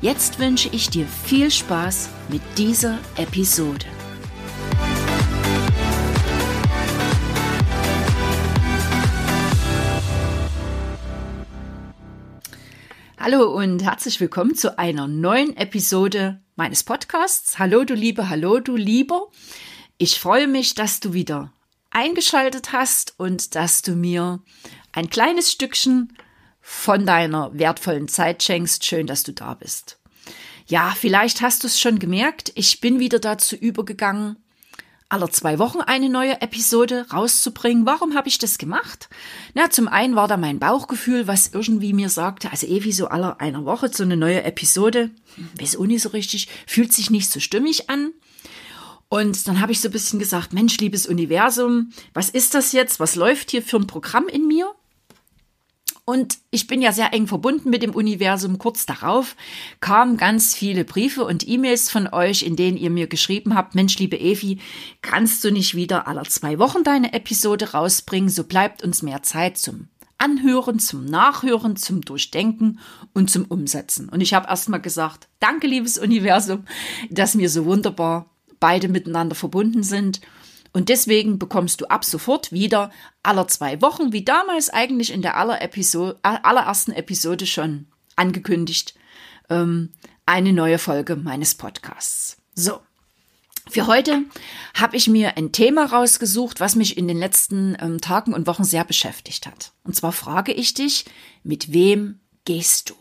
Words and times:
Jetzt 0.00 0.38
wünsche 0.38 0.68
ich 0.68 0.90
dir 0.90 1.08
viel 1.08 1.50
Spaß 1.50 2.08
mit 2.28 2.40
dieser 2.56 3.00
Episode. 3.16 3.84
Hallo 13.18 13.52
und 13.52 13.82
herzlich 13.82 14.20
willkommen 14.20 14.54
zu 14.54 14.78
einer 14.78 15.08
neuen 15.08 15.56
Episode 15.56 16.40
meines 16.54 16.84
Podcasts. 16.84 17.58
Hallo 17.58 17.82
du 17.82 17.94
Liebe, 17.94 18.28
hallo 18.28 18.60
du 18.60 18.76
Lieber. 18.76 19.26
Ich 19.98 20.20
freue 20.20 20.46
mich, 20.46 20.76
dass 20.76 21.00
du 21.00 21.12
wieder 21.12 21.52
eingeschaltet 21.90 22.70
hast 22.70 23.14
und 23.18 23.56
dass 23.56 23.82
du 23.82 23.96
mir 23.96 24.38
ein 24.92 25.10
kleines 25.10 25.50
Stückchen 25.50 26.12
von 26.70 27.06
deiner 27.06 27.50
wertvollen 27.58 28.08
Zeit 28.08 28.42
schenkst. 28.42 28.84
Schön, 28.84 29.06
dass 29.06 29.22
du 29.22 29.32
da 29.32 29.54
bist. 29.54 29.98
Ja, 30.66 30.94
vielleicht 30.94 31.40
hast 31.40 31.62
du 31.62 31.66
es 31.66 31.80
schon 31.80 31.98
gemerkt. 31.98 32.52
Ich 32.56 32.82
bin 32.82 33.00
wieder 33.00 33.18
dazu 33.18 33.56
übergegangen, 33.56 34.36
alle 35.08 35.30
zwei 35.30 35.58
Wochen 35.58 35.80
eine 35.80 36.10
neue 36.10 36.42
Episode 36.42 37.06
rauszubringen. 37.10 37.86
Warum 37.86 38.14
habe 38.14 38.28
ich 38.28 38.36
das 38.36 38.58
gemacht? 38.58 39.08
Na, 39.54 39.70
zum 39.70 39.88
einen 39.88 40.14
war 40.14 40.28
da 40.28 40.36
mein 40.36 40.58
Bauchgefühl, 40.58 41.26
was 41.26 41.48
irgendwie 41.48 41.94
mir 41.94 42.10
sagte, 42.10 42.50
also 42.50 42.66
eh 42.66 42.84
wie 42.84 42.92
so 42.92 43.08
aller 43.08 43.40
einer 43.40 43.64
Woche 43.64 43.90
so 43.90 44.02
eine 44.02 44.18
neue 44.18 44.44
Episode, 44.44 45.10
weiß 45.58 45.76
auch 45.76 45.86
nicht 45.86 46.02
so 46.02 46.10
richtig, 46.10 46.48
fühlt 46.66 46.92
sich 46.92 47.08
nicht 47.08 47.30
so 47.30 47.40
stimmig 47.40 47.88
an. 47.88 48.12
Und 49.08 49.48
dann 49.48 49.62
habe 49.62 49.72
ich 49.72 49.80
so 49.80 49.88
ein 49.88 49.92
bisschen 49.92 50.18
gesagt, 50.18 50.52
Mensch, 50.52 50.76
liebes 50.76 51.06
Universum, 51.06 51.92
was 52.12 52.28
ist 52.28 52.54
das 52.54 52.72
jetzt? 52.72 53.00
Was 53.00 53.16
läuft 53.16 53.52
hier 53.52 53.62
für 53.62 53.78
ein 53.78 53.86
Programm 53.86 54.28
in 54.28 54.46
mir? 54.46 54.70
Und 56.08 56.38
ich 56.50 56.66
bin 56.66 56.80
ja 56.80 56.90
sehr 56.90 57.12
eng 57.12 57.26
verbunden 57.26 57.68
mit 57.68 57.82
dem 57.82 57.94
Universum. 57.94 58.56
Kurz 58.56 58.86
darauf 58.86 59.36
kamen 59.80 60.16
ganz 60.16 60.54
viele 60.54 60.86
Briefe 60.86 61.22
und 61.22 61.46
E-Mails 61.46 61.90
von 61.90 62.06
euch, 62.06 62.44
in 62.44 62.56
denen 62.56 62.78
ihr 62.78 62.88
mir 62.88 63.08
geschrieben 63.08 63.54
habt, 63.54 63.74
Mensch, 63.74 63.98
liebe 63.98 64.18
Evi, 64.18 64.58
kannst 65.02 65.44
du 65.44 65.52
nicht 65.52 65.74
wieder 65.74 66.08
alle 66.08 66.22
zwei 66.22 66.58
Wochen 66.58 66.82
deine 66.82 67.12
Episode 67.12 67.72
rausbringen? 67.72 68.30
So 68.30 68.44
bleibt 68.44 68.82
uns 68.82 69.02
mehr 69.02 69.22
Zeit 69.22 69.58
zum 69.58 69.88
Anhören, 70.16 70.78
zum 70.78 71.04
Nachhören, 71.04 71.76
zum 71.76 72.00
Durchdenken 72.00 72.78
und 73.12 73.30
zum 73.30 73.44
Umsetzen. 73.44 74.08
Und 74.08 74.22
ich 74.22 74.32
habe 74.32 74.48
erstmal 74.48 74.80
gesagt, 74.80 75.28
danke, 75.40 75.66
liebes 75.66 75.98
Universum, 75.98 76.64
dass 77.10 77.34
mir 77.34 77.50
so 77.50 77.66
wunderbar 77.66 78.30
beide 78.60 78.88
miteinander 78.88 79.34
verbunden 79.34 79.82
sind 79.82 80.22
und 80.78 80.90
deswegen 80.90 81.40
bekommst 81.40 81.80
du 81.80 81.86
ab 81.86 82.04
sofort 82.04 82.52
wieder 82.52 82.92
aller 83.24 83.48
zwei 83.48 83.82
Wochen, 83.82 84.12
wie 84.12 84.24
damals 84.24 84.70
eigentlich 84.70 85.12
in 85.12 85.22
der 85.22 85.36
aller 85.36 85.60
Episode, 85.60 86.16
allerersten 86.22 86.92
Episode 86.92 87.46
schon 87.46 87.88
angekündigt, 88.14 88.94
ähm, 89.50 89.92
eine 90.24 90.52
neue 90.52 90.78
Folge 90.78 91.16
meines 91.16 91.56
Podcasts. 91.56 92.36
So. 92.54 92.78
Für 93.68 93.88
heute 93.88 94.22
habe 94.72 94.96
ich 94.96 95.08
mir 95.08 95.36
ein 95.36 95.50
Thema 95.50 95.84
rausgesucht, 95.84 96.60
was 96.60 96.76
mich 96.76 96.96
in 96.96 97.08
den 97.08 97.18
letzten 97.18 97.76
ähm, 97.80 98.00
Tagen 98.00 98.32
und 98.32 98.46
Wochen 98.46 98.62
sehr 98.62 98.84
beschäftigt 98.84 99.48
hat. 99.48 99.72
Und 99.82 99.96
zwar 99.96 100.12
frage 100.12 100.52
ich 100.52 100.74
dich, 100.74 101.06
mit 101.42 101.72
wem 101.72 102.20
gehst 102.44 102.90
du? 102.90 102.94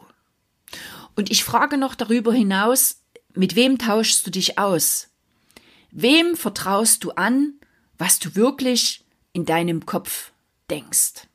Und 1.16 1.30
ich 1.30 1.44
frage 1.44 1.78
noch 1.78 1.94
darüber 1.94 2.34
hinaus, 2.34 3.04
mit 3.36 3.56
wem 3.56 3.78
tauschst 3.78 4.26
du 4.26 4.32
dich 4.32 4.58
aus? 4.58 5.10
Wem 5.92 6.36
vertraust 6.36 7.04
du 7.04 7.12
an, 7.12 7.54
was 7.98 8.20
du 8.20 8.36
wirklich 8.36 9.04
in 9.34 9.46
deinem 9.46 9.86
Kopf 9.86 10.32
denkst? 10.70 11.28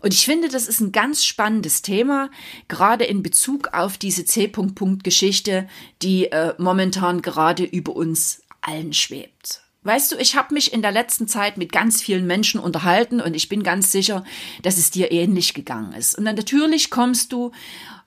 Und 0.00 0.14
ich 0.14 0.24
finde, 0.24 0.48
das 0.48 0.66
ist 0.66 0.80
ein 0.80 0.92
ganz 0.92 1.24
spannendes 1.24 1.82
Thema, 1.82 2.30
gerade 2.68 3.04
in 3.04 3.22
Bezug 3.22 3.68
auf 3.72 3.98
diese 3.98 4.24
C-Punkt-Punkt-Geschichte, 4.24 5.68
die 6.02 6.26
äh, 6.26 6.54
momentan 6.58 7.22
gerade 7.22 7.64
über 7.64 7.94
uns 7.94 8.42
allen 8.60 8.92
schwebt. 8.92 9.62
Weißt 9.82 10.12
du, 10.12 10.16
ich 10.16 10.34
habe 10.34 10.54
mich 10.54 10.72
in 10.72 10.80
der 10.80 10.92
letzten 10.92 11.28
Zeit 11.28 11.58
mit 11.58 11.70
ganz 11.70 12.00
vielen 12.00 12.26
Menschen 12.26 12.58
unterhalten 12.58 13.20
und 13.20 13.34
ich 13.34 13.50
bin 13.50 13.62
ganz 13.62 13.92
sicher, 13.92 14.24
dass 14.62 14.78
es 14.78 14.90
dir 14.90 15.12
ähnlich 15.12 15.52
gegangen 15.52 15.92
ist. 15.92 16.16
Und 16.16 16.24
dann 16.24 16.36
natürlich 16.36 16.88
kommst 16.88 17.32
du 17.32 17.52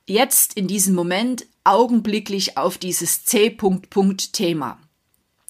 jetzt 0.07 0.55
in 0.55 0.67
diesem 0.67 0.95
Moment 0.95 1.45
augenblicklich 1.63 2.57
auf 2.57 2.79
dieses 2.79 3.25
C-Punkt-Punkt-Thema. 3.25 4.79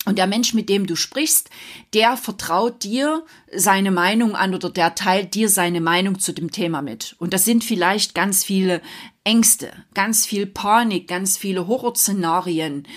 Und 0.07 0.17
der 0.17 0.25
Mensch, 0.25 0.53
mit 0.53 0.69
dem 0.69 0.87
du 0.87 0.95
sprichst, 0.95 1.49
der 1.93 2.15
vertraut 2.15 2.81
dir 2.85 3.25
seine 3.53 3.91
Meinung 3.91 4.37
an 4.37 4.55
oder 4.55 4.69
der 4.69 4.95
teilt 4.95 5.35
dir 5.35 5.49
seine 5.49 5.81
Meinung 5.81 6.17
zu 6.17 6.31
dem 6.31 6.49
Thema 6.49 6.81
mit. 6.81 7.17
Und 7.19 7.33
das 7.33 7.43
sind 7.43 7.65
vielleicht 7.65 8.15
ganz 8.15 8.45
viele 8.45 8.81
Ängste, 9.25 9.69
ganz 9.93 10.25
viel 10.25 10.45
Panik, 10.45 11.09
ganz 11.09 11.37
viele 11.37 11.67
Horrorszenarien, 11.67 12.87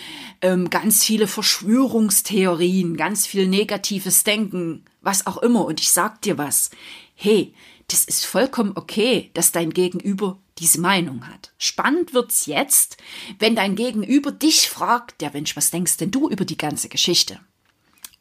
ähm, 0.40 0.70
ganz 0.70 1.02
viele 1.02 1.26
Verschwörungstheorien, 1.26 2.96
ganz 2.96 3.26
viel 3.26 3.48
negatives 3.48 4.22
Denken, 4.22 4.84
was 5.00 5.26
auch 5.26 5.38
immer. 5.38 5.64
Und 5.64 5.80
ich 5.80 5.90
sag 5.90 6.22
dir 6.22 6.38
was. 6.38 6.70
Hey, 7.16 7.54
das 7.92 8.04
ist 8.04 8.24
vollkommen 8.24 8.72
okay, 8.76 9.30
dass 9.34 9.52
dein 9.52 9.70
Gegenüber 9.72 10.38
diese 10.58 10.80
Meinung 10.80 11.26
hat. 11.26 11.52
Spannend 11.58 12.14
wird's 12.14 12.46
jetzt, 12.46 12.98
wenn 13.38 13.56
dein 13.56 13.74
Gegenüber 13.74 14.30
dich 14.30 14.68
fragt, 14.68 15.20
der 15.20 15.32
Mensch, 15.32 15.56
was 15.56 15.70
denkst 15.70 15.96
denn 15.96 16.10
du 16.10 16.28
über 16.28 16.44
die 16.44 16.58
ganze 16.58 16.88
Geschichte? 16.88 17.40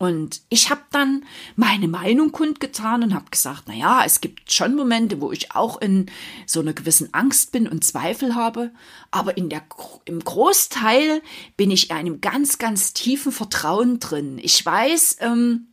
Und 0.02 0.42
ich 0.48 0.70
habe 0.70 0.82
dann 0.92 1.26
meine 1.58 1.90
Meinung 1.90 2.32
kundgetan 2.32 3.04
und 3.04 3.14
habe 3.14 3.30
gesagt, 3.30 3.64
na 3.68 3.74
ja, 3.74 4.06
es 4.06 4.22
gibt 4.22 4.50
schon 4.50 4.74
Momente, 4.74 5.20
wo 5.20 5.34
ich 5.34 5.54
auch 5.54 5.82
in 5.82 6.10
so 6.46 6.62
einer 6.62 6.72
gewissen 6.72 7.14
Angst 7.14 7.52
bin 7.52 7.68
und 7.68 7.84
Zweifel 7.84 8.34
habe, 8.34 8.72
aber 9.12 9.36
in 9.36 9.50
der 9.50 9.62
im 10.06 10.24
Großteil 10.24 11.22
bin 11.58 11.70
ich 11.70 11.90
in 11.90 11.98
einem 11.98 12.22
ganz 12.22 12.58
ganz 12.58 12.94
tiefen 12.94 13.34
Vertrauen 13.34 14.00
drin. 14.00 14.40
Ich 14.42 14.66
weiß, 14.66 15.18
ähm, 15.20 15.68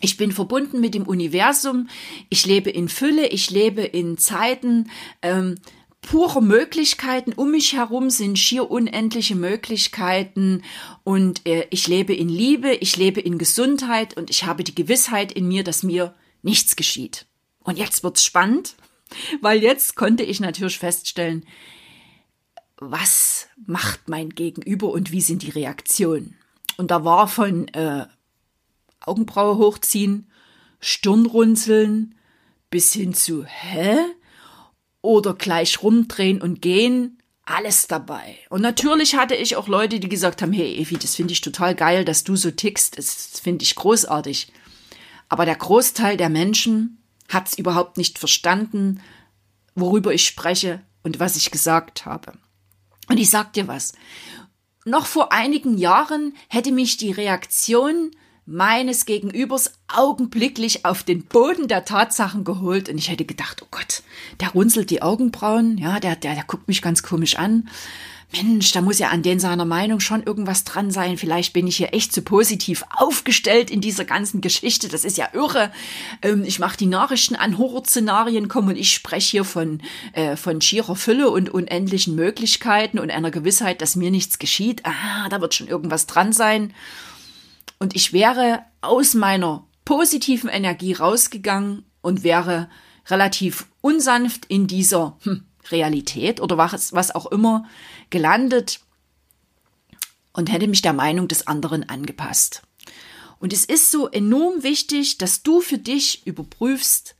ich 0.00 0.16
bin 0.16 0.32
verbunden 0.32 0.80
mit 0.80 0.94
dem 0.94 1.06
Universum. 1.06 1.88
Ich 2.28 2.46
lebe 2.46 2.70
in 2.70 2.88
Fülle. 2.88 3.26
Ich 3.28 3.50
lebe 3.50 3.82
in 3.82 4.16
Zeiten 4.16 4.90
ähm, 5.22 5.56
pure 6.00 6.40
Möglichkeiten. 6.40 7.32
Um 7.32 7.50
mich 7.50 7.72
herum 7.72 8.10
sind 8.10 8.38
schier 8.38 8.70
unendliche 8.70 9.34
Möglichkeiten. 9.34 10.62
Und 11.02 11.46
äh, 11.46 11.66
ich 11.70 11.88
lebe 11.88 12.14
in 12.14 12.28
Liebe. 12.28 12.74
Ich 12.74 12.96
lebe 12.96 13.20
in 13.20 13.38
Gesundheit. 13.38 14.16
Und 14.16 14.30
ich 14.30 14.44
habe 14.44 14.62
die 14.62 14.74
Gewissheit 14.74 15.32
in 15.32 15.48
mir, 15.48 15.64
dass 15.64 15.82
mir 15.82 16.14
nichts 16.42 16.76
geschieht. 16.76 17.26
Und 17.64 17.76
jetzt 17.76 18.04
wird's 18.04 18.24
spannend, 18.24 18.76
weil 19.40 19.60
jetzt 19.62 19.96
konnte 19.96 20.22
ich 20.22 20.38
natürlich 20.38 20.78
feststellen, 20.78 21.44
was 22.76 23.48
macht 23.66 24.08
mein 24.08 24.30
Gegenüber 24.30 24.90
und 24.90 25.10
wie 25.10 25.20
sind 25.20 25.42
die 25.42 25.50
Reaktionen. 25.50 26.36
Und 26.76 26.92
da 26.92 27.04
war 27.04 27.26
von 27.26 27.66
äh, 27.68 28.06
Augenbraue 29.08 29.56
hochziehen, 29.56 30.30
Stirn 30.80 31.26
runzeln, 31.26 32.14
bis 32.70 32.92
hin 32.92 33.14
zu 33.14 33.44
hä? 33.44 33.96
Oder 35.00 35.34
gleich 35.34 35.82
rumdrehen 35.82 36.42
und 36.42 36.60
gehen, 36.60 37.18
alles 37.44 37.86
dabei. 37.86 38.38
Und 38.50 38.60
natürlich 38.60 39.16
hatte 39.16 39.34
ich 39.34 39.56
auch 39.56 39.68
Leute, 39.68 40.00
die 40.00 40.08
gesagt 40.08 40.42
haben, 40.42 40.52
hey 40.52 40.76
Evi, 40.76 40.96
das 40.96 41.14
finde 41.14 41.32
ich 41.32 41.40
total 41.40 41.74
geil, 41.74 42.04
dass 42.04 42.24
du 42.24 42.36
so 42.36 42.50
tickst, 42.50 42.98
das 42.98 43.40
finde 43.42 43.62
ich 43.62 43.74
großartig. 43.74 44.52
Aber 45.28 45.44
der 45.46 45.56
Großteil 45.56 46.16
der 46.16 46.28
Menschen 46.28 47.02
hat 47.28 47.48
es 47.48 47.58
überhaupt 47.58 47.96
nicht 47.96 48.18
verstanden, 48.18 49.00
worüber 49.74 50.12
ich 50.12 50.26
spreche 50.26 50.82
und 51.02 51.20
was 51.20 51.36
ich 51.36 51.50
gesagt 51.50 52.04
habe. 52.04 52.32
Und 53.08 53.18
ich 53.18 53.30
sag 53.30 53.52
dir 53.52 53.68
was. 53.68 53.92
Noch 54.84 55.06
vor 55.06 55.32
einigen 55.32 55.76
Jahren 55.78 56.34
hätte 56.48 56.72
mich 56.72 56.96
die 56.96 57.12
Reaktion 57.12 58.10
meines 58.48 59.04
Gegenübers 59.04 59.72
augenblicklich 59.88 60.84
auf 60.86 61.02
den 61.02 61.22
Boden 61.22 61.68
der 61.68 61.84
Tatsachen 61.84 62.44
geholt 62.44 62.88
und 62.88 62.96
ich 62.96 63.10
hätte 63.10 63.26
gedacht, 63.26 63.62
oh 63.62 63.68
Gott, 63.70 64.02
der 64.40 64.50
runzelt 64.50 64.90
die 64.90 65.02
Augenbrauen, 65.02 65.76
ja, 65.76 66.00
der, 66.00 66.16
der, 66.16 66.34
der 66.34 66.44
guckt 66.44 66.66
mich 66.66 66.80
ganz 66.80 67.02
komisch 67.02 67.36
an. 67.36 67.68
Mensch, 68.32 68.72
da 68.72 68.82
muss 68.82 68.98
ja 68.98 69.08
an 69.08 69.22
den 69.22 69.40
seiner 69.40 69.64
Meinung 69.64 70.00
schon 70.00 70.22
irgendwas 70.22 70.64
dran 70.64 70.90
sein. 70.90 71.16
Vielleicht 71.16 71.54
bin 71.54 71.66
ich 71.66 71.78
hier 71.78 71.94
echt 71.94 72.12
zu 72.12 72.20
positiv 72.20 72.84
aufgestellt 72.94 73.70
in 73.70 73.80
dieser 73.80 74.04
ganzen 74.04 74.42
Geschichte. 74.42 74.88
Das 74.88 75.04
ist 75.04 75.16
ja 75.16 75.28
irre. 75.32 75.72
Ähm, 76.20 76.44
ich 76.44 76.58
mache 76.58 76.76
die 76.76 76.86
Nachrichten 76.86 77.36
an 77.36 77.56
Horrorszenarien 77.56 78.48
kommen 78.48 78.68
und 78.68 78.76
ich 78.76 78.92
spreche 78.92 79.30
hier 79.30 79.44
von, 79.44 79.80
äh, 80.12 80.36
von 80.36 80.60
schierer 80.60 80.94
Fülle 80.94 81.30
und 81.30 81.48
unendlichen 81.48 82.16
Möglichkeiten 82.16 82.98
und 82.98 83.10
einer 83.10 83.30
Gewissheit, 83.30 83.80
dass 83.80 83.96
mir 83.96 84.10
nichts 84.10 84.38
geschieht. 84.38 84.82
Ah, 84.84 85.30
da 85.30 85.40
wird 85.40 85.54
schon 85.54 85.68
irgendwas 85.68 86.06
dran 86.06 86.34
sein. 86.34 86.74
Und 87.78 87.94
ich 87.94 88.12
wäre 88.12 88.64
aus 88.80 89.14
meiner 89.14 89.66
positiven 89.84 90.50
Energie 90.50 90.92
rausgegangen 90.92 91.84
und 92.00 92.22
wäre 92.22 92.68
relativ 93.06 93.66
unsanft 93.80 94.44
in 94.46 94.66
dieser 94.66 95.16
hm, 95.22 95.44
Realität 95.70 96.40
oder 96.40 96.58
was, 96.58 96.92
was 96.92 97.14
auch 97.14 97.26
immer 97.26 97.66
gelandet 98.10 98.80
und 100.32 100.52
hätte 100.52 100.68
mich 100.68 100.82
der 100.82 100.92
Meinung 100.92 101.28
des 101.28 101.46
anderen 101.46 101.88
angepasst. 101.88 102.62
Und 103.40 103.52
es 103.52 103.64
ist 103.64 103.90
so 103.90 104.08
enorm 104.08 104.62
wichtig, 104.62 105.18
dass 105.18 105.42
du 105.42 105.60
für 105.60 105.78
dich 105.78 106.26
überprüfst, 106.26 107.14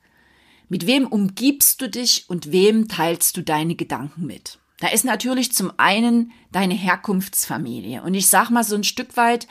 mit 0.69 0.87
wem 0.87 1.07
umgibst 1.07 1.81
du 1.81 1.89
dich 1.89 2.25
und 2.29 2.53
wem 2.53 2.89
teilst 2.89 3.37
du 3.37 3.43
deine 3.43 3.75
Gedanken 3.75 4.27
mit. 4.27 4.59
Da 4.81 4.89
ist 4.89 5.05
natürlich 5.05 5.53
zum 5.53 5.73
einen 5.77 6.33
deine 6.53 6.75
Herkunftsfamilie. 6.75 8.03
Und 8.03 8.15
ich 8.15 8.29
sag 8.29 8.51
mal 8.51 8.65
so 8.65 8.77
ein 8.77 8.85
Stück 8.85 9.17
weit, 9.17 9.49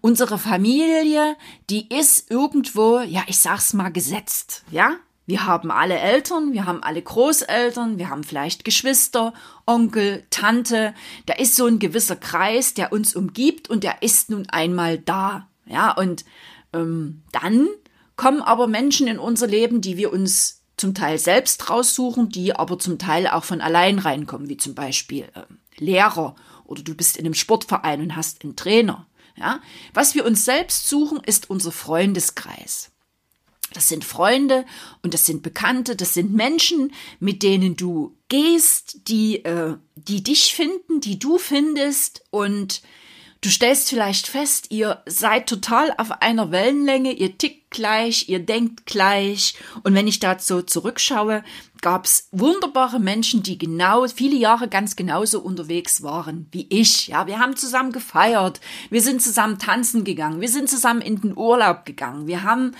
unsere 0.00 0.38
Familie, 0.38 1.36
die 1.70 1.88
ist 1.88 2.30
irgendwo, 2.30 3.00
ja, 3.00 3.22
ich 3.26 3.38
sag's 3.38 3.72
mal 3.72 3.90
gesetzt, 3.90 4.64
ja? 4.70 4.96
Wir 5.28 5.44
haben 5.44 5.72
alle 5.72 5.98
Eltern, 5.98 6.52
wir 6.52 6.66
haben 6.66 6.84
alle 6.84 7.02
Großeltern, 7.02 7.98
wir 7.98 8.10
haben 8.10 8.22
vielleicht 8.22 8.64
Geschwister, 8.64 9.34
Onkel, 9.66 10.24
Tante. 10.30 10.94
Da 11.26 11.34
ist 11.34 11.56
so 11.56 11.66
ein 11.66 11.80
gewisser 11.80 12.14
Kreis, 12.14 12.74
der 12.74 12.92
uns 12.92 13.16
umgibt 13.16 13.68
und 13.68 13.82
der 13.82 14.02
ist 14.02 14.30
nun 14.30 14.48
einmal 14.48 14.98
da. 14.98 15.48
Ja, 15.66 15.90
und 15.90 16.24
ähm, 16.72 17.22
dann 17.32 17.66
kommen 18.14 18.40
aber 18.40 18.68
Menschen 18.68 19.08
in 19.08 19.18
unser 19.18 19.48
Leben, 19.48 19.80
die 19.80 19.96
wir 19.96 20.12
uns 20.12 20.55
zum 20.76 20.94
Teil 20.94 21.18
selbst 21.18 21.70
raussuchen, 21.70 22.28
die 22.28 22.54
aber 22.54 22.78
zum 22.78 22.98
Teil 22.98 23.26
auch 23.26 23.44
von 23.44 23.60
allein 23.60 23.98
reinkommen, 23.98 24.48
wie 24.48 24.56
zum 24.56 24.74
Beispiel 24.74 25.24
äh, 25.34 25.42
Lehrer 25.78 26.34
oder 26.64 26.82
du 26.82 26.94
bist 26.94 27.16
in 27.16 27.24
einem 27.24 27.34
Sportverein 27.34 28.00
und 28.00 28.16
hast 28.16 28.44
einen 28.44 28.56
Trainer. 28.56 29.06
Ja, 29.38 29.60
was 29.92 30.14
wir 30.14 30.24
uns 30.24 30.46
selbst 30.46 30.88
suchen, 30.88 31.20
ist 31.24 31.50
unser 31.50 31.70
Freundeskreis. 31.70 32.90
Das 33.74 33.88
sind 33.88 34.04
Freunde 34.04 34.64
und 35.02 35.12
das 35.12 35.26
sind 35.26 35.42
Bekannte, 35.42 35.96
das 35.96 36.14
sind 36.14 36.32
Menschen, 36.32 36.92
mit 37.20 37.42
denen 37.42 37.76
du 37.76 38.16
gehst, 38.28 39.08
die, 39.08 39.44
äh, 39.44 39.76
die 39.94 40.22
dich 40.22 40.54
finden, 40.54 41.00
die 41.00 41.18
du 41.18 41.36
findest 41.36 42.24
und 42.30 42.80
du 43.46 43.50
stellst 43.52 43.88
vielleicht 43.88 44.26
fest, 44.26 44.72
ihr 44.72 45.02
seid 45.06 45.48
total 45.48 45.94
auf 45.98 46.20
einer 46.20 46.50
Wellenlänge, 46.50 47.12
ihr 47.12 47.38
tickt 47.38 47.70
gleich, 47.70 48.28
ihr 48.28 48.40
denkt 48.40 48.86
gleich 48.86 49.54
und 49.84 49.94
wenn 49.94 50.08
ich 50.08 50.18
dazu 50.18 50.62
zurückschaue, 50.62 51.44
gab 51.80 52.06
es 52.06 52.26
wunderbare 52.32 52.98
Menschen, 52.98 53.44
die 53.44 53.56
genau 53.56 54.04
viele 54.08 54.34
Jahre 54.34 54.66
ganz 54.66 54.96
genauso 54.96 55.40
unterwegs 55.40 56.02
waren 56.02 56.48
wie 56.50 56.66
ich. 56.70 57.06
Ja, 57.06 57.28
wir 57.28 57.38
haben 57.38 57.54
zusammen 57.54 57.92
gefeiert, 57.92 58.60
wir 58.90 59.00
sind 59.00 59.22
zusammen 59.22 59.60
tanzen 59.60 60.02
gegangen, 60.02 60.40
wir 60.40 60.48
sind 60.48 60.68
zusammen 60.68 61.00
in 61.00 61.20
den 61.20 61.36
Urlaub 61.36 61.84
gegangen, 61.84 62.26
wir 62.26 62.42
haben 62.42 62.72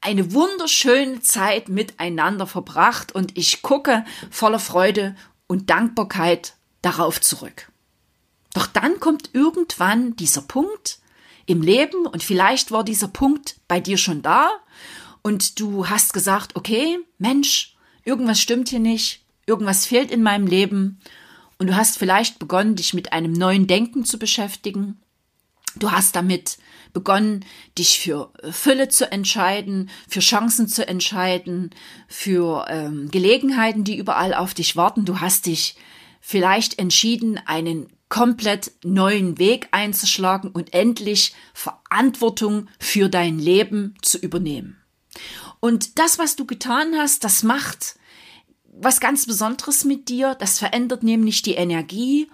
eine 0.00 0.32
wunderschöne 0.32 1.20
Zeit 1.20 1.68
miteinander 1.68 2.48
verbracht 2.48 3.14
und 3.14 3.38
ich 3.38 3.62
gucke 3.62 4.04
voller 4.32 4.58
Freude 4.58 5.14
und 5.46 5.70
Dankbarkeit 5.70 6.54
darauf 6.82 7.20
zurück. 7.20 7.67
Doch 8.58 8.66
dann 8.66 8.98
kommt 8.98 9.30
irgendwann 9.34 10.16
dieser 10.16 10.42
Punkt 10.42 10.98
im 11.46 11.62
Leben 11.62 12.06
und 12.06 12.24
vielleicht 12.24 12.72
war 12.72 12.82
dieser 12.82 13.06
Punkt 13.06 13.54
bei 13.68 13.78
dir 13.78 13.96
schon 13.96 14.20
da 14.20 14.50
und 15.22 15.60
du 15.60 15.88
hast 15.88 16.12
gesagt, 16.12 16.56
okay, 16.56 16.98
Mensch, 17.18 17.76
irgendwas 18.02 18.40
stimmt 18.40 18.68
hier 18.70 18.80
nicht, 18.80 19.24
irgendwas 19.46 19.86
fehlt 19.86 20.10
in 20.10 20.24
meinem 20.24 20.48
Leben 20.48 20.98
und 21.58 21.68
du 21.68 21.76
hast 21.76 21.98
vielleicht 21.98 22.40
begonnen, 22.40 22.74
dich 22.74 22.94
mit 22.94 23.12
einem 23.12 23.32
neuen 23.32 23.68
Denken 23.68 24.04
zu 24.04 24.18
beschäftigen. 24.18 25.00
Du 25.76 25.92
hast 25.92 26.16
damit 26.16 26.58
begonnen, 26.92 27.44
dich 27.78 28.00
für 28.00 28.32
Fülle 28.50 28.88
zu 28.88 29.12
entscheiden, 29.12 29.88
für 30.08 30.18
Chancen 30.18 30.66
zu 30.66 30.84
entscheiden, 30.88 31.70
für 32.08 32.66
ähm, 32.68 33.08
Gelegenheiten, 33.12 33.84
die 33.84 33.96
überall 33.96 34.34
auf 34.34 34.52
dich 34.52 34.74
warten. 34.74 35.04
Du 35.04 35.20
hast 35.20 35.46
dich 35.46 35.76
vielleicht 36.20 36.80
entschieden, 36.80 37.40
einen 37.46 37.86
komplett 38.08 38.72
neuen 38.84 39.38
Weg 39.38 39.68
einzuschlagen 39.70 40.50
und 40.50 40.72
endlich 40.72 41.34
Verantwortung 41.54 42.68
für 42.78 43.08
dein 43.08 43.38
Leben 43.38 43.94
zu 44.02 44.18
übernehmen. 44.18 44.78
Und 45.60 45.98
das, 45.98 46.18
was 46.18 46.36
du 46.36 46.46
getan 46.46 46.94
hast, 46.96 47.24
das 47.24 47.42
macht 47.42 47.96
was 48.80 49.00
ganz 49.00 49.26
Besonderes 49.26 49.84
mit 49.84 50.08
dir. 50.08 50.36
Das 50.36 50.58
verändert 50.58 51.02
nämlich 51.02 51.42
die 51.42 51.54
Energie 51.54 52.28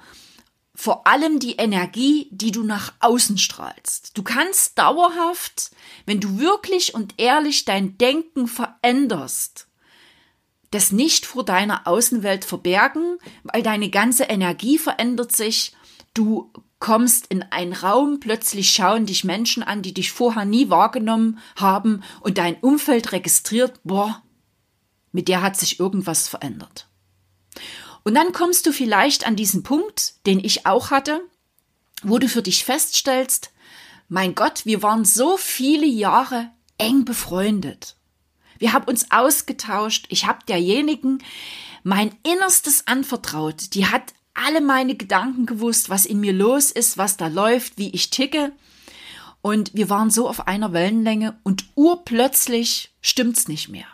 vor 0.74 1.06
allem 1.06 1.38
die 1.38 1.54
Energie, 1.54 2.28
die 2.32 2.50
du 2.50 2.64
nach 2.64 2.92
außen 2.98 3.38
strahlst. 3.38 4.10
Du 4.14 4.22
kannst 4.22 4.78
dauerhaft, 4.78 5.70
wenn 6.04 6.20
du 6.20 6.38
wirklich 6.38 6.94
und 6.94 7.14
ehrlich 7.16 7.64
dein 7.64 7.96
Denken 7.96 8.48
veränderst, 8.48 9.68
das 10.74 10.90
nicht 10.90 11.24
vor 11.24 11.44
deiner 11.44 11.86
Außenwelt 11.86 12.44
verbergen, 12.44 13.18
weil 13.44 13.62
deine 13.62 13.90
ganze 13.90 14.24
Energie 14.24 14.76
verändert 14.76 15.30
sich. 15.30 15.72
Du 16.14 16.52
kommst 16.80 17.28
in 17.28 17.42
einen 17.44 17.72
Raum, 17.72 18.18
plötzlich 18.18 18.70
schauen 18.70 19.06
dich 19.06 19.22
Menschen 19.24 19.62
an, 19.62 19.82
die 19.82 19.94
dich 19.94 20.10
vorher 20.10 20.44
nie 20.44 20.70
wahrgenommen 20.70 21.38
haben 21.56 22.02
und 22.20 22.38
dein 22.38 22.56
Umfeld 22.56 23.12
registriert, 23.12 23.80
boah, 23.84 24.22
mit 25.12 25.28
der 25.28 25.42
hat 25.42 25.56
sich 25.56 25.78
irgendwas 25.78 26.28
verändert. 26.28 26.88
Und 28.02 28.14
dann 28.14 28.32
kommst 28.32 28.66
du 28.66 28.72
vielleicht 28.72 29.26
an 29.26 29.36
diesen 29.36 29.62
Punkt, 29.62 30.26
den 30.26 30.40
ich 30.40 30.66
auch 30.66 30.90
hatte, 30.90 31.20
wo 32.02 32.18
du 32.18 32.28
für 32.28 32.42
dich 32.42 32.64
feststellst, 32.64 33.52
mein 34.08 34.34
Gott, 34.34 34.66
wir 34.66 34.82
waren 34.82 35.04
so 35.04 35.36
viele 35.36 35.86
Jahre 35.86 36.50
eng 36.78 37.04
befreundet. 37.04 37.96
Wir 38.58 38.72
haben 38.72 38.86
uns 38.86 39.10
ausgetauscht. 39.10 40.06
Ich 40.08 40.26
habe 40.26 40.38
derjenigen 40.48 41.22
mein 41.82 42.14
Innerstes 42.22 42.86
anvertraut. 42.86 43.74
Die 43.74 43.86
hat 43.86 44.14
alle 44.34 44.60
meine 44.60 44.96
Gedanken 44.96 45.46
gewusst, 45.46 45.90
was 45.90 46.06
in 46.06 46.20
mir 46.20 46.32
los 46.32 46.70
ist, 46.70 46.98
was 46.98 47.16
da 47.16 47.28
läuft, 47.28 47.78
wie 47.78 47.90
ich 47.90 48.10
ticke. 48.10 48.52
Und 49.42 49.74
wir 49.74 49.90
waren 49.90 50.10
so 50.10 50.28
auf 50.28 50.46
einer 50.46 50.72
Wellenlänge 50.72 51.38
und 51.42 51.66
urplötzlich 51.74 52.94
stimmt's 53.00 53.46
nicht 53.46 53.68
mehr 53.68 53.86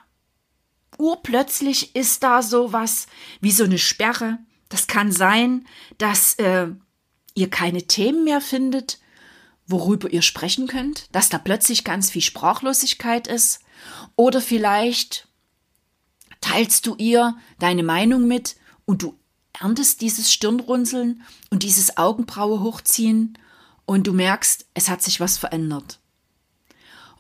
urplötzlich 1.00 1.96
ist 1.96 2.22
da 2.22 2.42
sowas 2.42 3.06
wie 3.40 3.50
so 3.50 3.64
eine 3.64 3.78
Sperre. 3.78 4.38
Das 4.68 4.86
kann 4.86 5.10
sein, 5.10 5.66
dass 5.98 6.34
äh, 6.34 6.68
ihr 7.34 7.50
keine 7.50 7.82
Themen 7.86 8.24
mehr 8.24 8.40
findet, 8.40 9.00
worüber 9.70 10.10
ihr 10.10 10.22
sprechen 10.22 10.67
könnt, 10.67 11.08
dass 11.12 11.29
da 11.29 11.39
plötzlich 11.39 11.84
ganz 11.84 12.10
viel 12.10 12.22
Sprachlosigkeit 12.22 13.27
ist. 13.27 13.60
Oder 14.17 14.41
vielleicht 14.41 15.29
teilst 16.41 16.86
du 16.86 16.94
ihr 16.96 17.36
deine 17.58 17.82
Meinung 17.82 18.27
mit 18.27 18.56
und 18.84 19.03
du 19.03 19.19
erntest 19.58 20.00
dieses 20.00 20.32
Stirnrunzeln 20.32 21.22
und 21.50 21.62
dieses 21.62 21.96
Augenbraue 21.96 22.60
hochziehen 22.60 23.39
und 23.84 24.06
du 24.06 24.12
merkst, 24.12 24.67
es 24.74 24.89
hat 24.89 25.03
sich 25.03 25.20
was 25.20 25.36
verändert. 25.39 25.98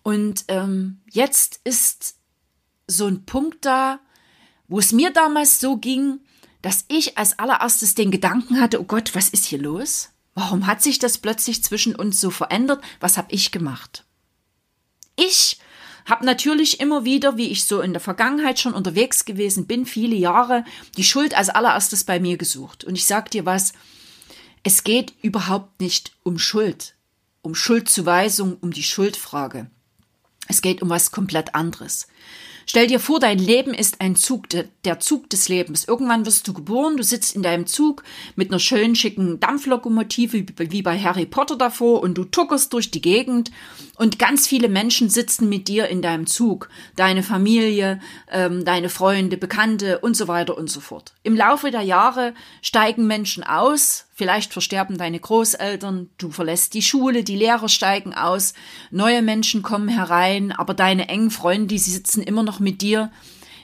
Und 0.02 0.44
ähm, 0.48 1.00
jetzt 1.10 1.60
ist 1.64 2.16
so 2.86 3.06
ein 3.06 3.26
Punkt 3.26 3.64
da, 3.64 4.00
wo 4.68 4.78
es 4.78 4.92
mir 4.92 5.12
damals 5.12 5.60
so 5.60 5.76
ging, 5.76 6.20
dass 6.62 6.84
ich 6.88 7.18
als 7.18 7.38
allererstes 7.38 7.94
den 7.94 8.10
Gedanken 8.10 8.60
hatte, 8.60 8.80
oh 8.80 8.84
Gott, 8.84 9.14
was 9.14 9.28
ist 9.28 9.46
hier 9.46 9.58
los? 9.58 10.09
Warum 10.34 10.66
hat 10.66 10.82
sich 10.82 10.98
das 10.98 11.18
plötzlich 11.18 11.62
zwischen 11.62 11.94
uns 11.94 12.20
so 12.20 12.30
verändert? 12.30 12.82
Was 13.00 13.18
habe 13.18 13.32
ich 13.32 13.50
gemacht? 13.50 14.04
Ich 15.16 15.58
habe 16.06 16.24
natürlich 16.24 16.80
immer 16.80 17.04
wieder, 17.04 17.36
wie 17.36 17.48
ich 17.48 17.64
so 17.64 17.80
in 17.80 17.92
der 17.92 18.00
Vergangenheit 18.00 18.58
schon 18.58 18.74
unterwegs 18.74 19.24
gewesen 19.24 19.66
bin, 19.66 19.86
viele 19.86 20.16
Jahre, 20.16 20.64
die 20.96 21.04
Schuld 21.04 21.34
als 21.34 21.50
allererstes 21.50 22.04
bei 22.04 22.20
mir 22.20 22.36
gesucht. 22.36 22.84
Und 22.84 22.94
ich 22.94 23.04
sag 23.04 23.30
dir 23.30 23.44
was, 23.44 23.72
es 24.62 24.84
geht 24.84 25.14
überhaupt 25.22 25.80
nicht 25.80 26.12
um 26.22 26.38
Schuld, 26.38 26.94
um 27.42 27.54
Schuldzuweisung, 27.54 28.56
um 28.60 28.72
die 28.72 28.82
Schuldfrage. 28.82 29.70
Es 30.48 30.62
geht 30.62 30.82
um 30.82 30.88
was 30.88 31.12
komplett 31.12 31.54
anderes. 31.54 32.08
Stell 32.66 32.86
dir 32.86 33.00
vor, 33.00 33.20
dein 33.20 33.38
Leben 33.38 33.74
ist 33.74 34.00
ein 34.00 34.16
Zug, 34.16 34.46
der 34.48 35.00
Zug 35.00 35.28
des 35.30 35.48
Lebens. 35.48 35.86
Irgendwann 35.86 36.26
wirst 36.26 36.46
du 36.46 36.52
geboren, 36.52 36.96
du 36.96 37.02
sitzt 37.02 37.34
in 37.34 37.42
deinem 37.42 37.66
Zug 37.66 38.02
mit 38.36 38.50
einer 38.50 38.58
schönen, 38.58 38.94
schicken 38.94 39.40
Dampflokomotive 39.40 40.44
wie 40.56 40.82
bei 40.82 40.98
Harry 40.98 41.26
Potter 41.26 41.56
davor 41.56 42.02
und 42.02 42.14
du 42.14 42.24
tuckerst 42.24 42.72
durch 42.72 42.90
die 42.90 43.00
Gegend 43.00 43.50
und 43.96 44.18
ganz 44.18 44.46
viele 44.46 44.68
Menschen 44.68 45.10
sitzen 45.10 45.48
mit 45.48 45.68
dir 45.68 45.88
in 45.88 46.02
deinem 46.02 46.26
Zug. 46.26 46.68
Deine 46.96 47.22
Familie, 47.22 48.00
ähm, 48.30 48.64
deine 48.64 48.88
Freunde, 48.88 49.36
Bekannte 49.36 49.98
und 49.98 50.16
so 50.16 50.28
weiter 50.28 50.56
und 50.56 50.70
so 50.70 50.80
fort. 50.80 51.14
Im 51.22 51.36
Laufe 51.36 51.70
der 51.70 51.82
Jahre 51.82 52.34
steigen 52.62 53.06
Menschen 53.06 53.42
aus, 53.42 54.06
Vielleicht 54.20 54.52
versterben 54.52 54.98
deine 54.98 55.18
Großeltern, 55.18 56.10
du 56.18 56.30
verlässt 56.30 56.74
die 56.74 56.82
Schule, 56.82 57.24
die 57.24 57.36
Lehrer 57.36 57.70
steigen 57.70 58.12
aus, 58.12 58.52
neue 58.90 59.22
Menschen 59.22 59.62
kommen 59.62 59.88
herein, 59.88 60.52
aber 60.52 60.74
deine 60.74 61.08
engen 61.08 61.30
Freunde, 61.30 61.68
die 61.68 61.78
sitzen 61.78 62.22
immer 62.22 62.42
noch 62.42 62.59
mit 62.60 62.82
dir 62.82 63.10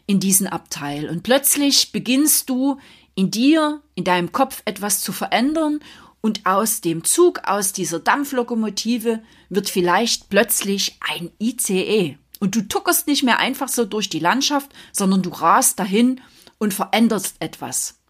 in 0.06 0.20
diesem 0.20 0.46
Abteil. 0.46 1.08
Und 1.08 1.22
plötzlich 1.22 1.92
beginnst 1.92 2.48
du 2.48 2.78
in 3.14 3.30
dir, 3.30 3.82
in 3.94 4.04
deinem 4.04 4.32
Kopf 4.32 4.62
etwas 4.64 5.00
zu 5.00 5.12
verändern 5.12 5.80
und 6.20 6.44
aus 6.44 6.80
dem 6.80 7.04
Zug, 7.04 7.42
aus 7.44 7.72
dieser 7.72 8.00
Dampflokomotive 8.00 9.22
wird 9.48 9.70
vielleicht 9.70 10.28
plötzlich 10.28 10.98
ein 11.00 11.30
ICE. 11.40 12.18
Und 12.40 12.54
du 12.54 12.62
tuckerst 12.62 13.06
nicht 13.06 13.22
mehr 13.22 13.38
einfach 13.38 13.68
so 13.68 13.84
durch 13.84 14.08
die 14.08 14.18
Landschaft, 14.18 14.70
sondern 14.92 15.22
du 15.22 15.30
rast 15.30 15.78
dahin 15.78 16.20
und 16.58 16.74
veränderst 16.74 17.36
etwas. 17.40 18.00